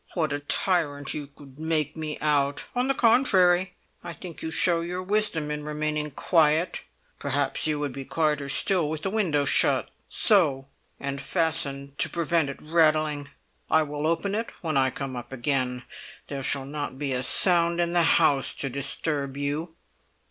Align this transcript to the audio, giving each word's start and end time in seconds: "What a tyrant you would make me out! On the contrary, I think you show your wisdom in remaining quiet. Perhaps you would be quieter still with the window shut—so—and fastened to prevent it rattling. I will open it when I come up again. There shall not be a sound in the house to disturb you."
"What 0.15 0.33
a 0.33 0.39
tyrant 0.39 1.13
you 1.13 1.29
would 1.37 1.59
make 1.59 1.95
me 1.95 2.17
out! 2.21 2.65
On 2.75 2.87
the 2.87 2.95
contrary, 2.95 3.73
I 4.03 4.13
think 4.13 4.41
you 4.41 4.49
show 4.49 4.81
your 4.81 5.03
wisdom 5.03 5.51
in 5.51 5.63
remaining 5.63 6.09
quiet. 6.09 6.81
Perhaps 7.19 7.67
you 7.67 7.77
would 7.77 7.93
be 7.93 8.03
quieter 8.03 8.49
still 8.49 8.89
with 8.89 9.03
the 9.03 9.11
window 9.11 9.45
shut—so—and 9.45 11.21
fastened 11.21 11.99
to 11.99 12.09
prevent 12.09 12.49
it 12.49 12.57
rattling. 12.63 13.29
I 13.69 13.83
will 13.83 14.07
open 14.07 14.33
it 14.33 14.51
when 14.61 14.75
I 14.75 14.89
come 14.89 15.15
up 15.15 15.31
again. 15.31 15.83
There 16.29 16.41
shall 16.41 16.65
not 16.65 16.97
be 16.97 17.13
a 17.13 17.21
sound 17.21 17.79
in 17.79 17.93
the 17.93 18.01
house 18.17 18.55
to 18.55 18.69
disturb 18.71 19.37
you." 19.37 19.75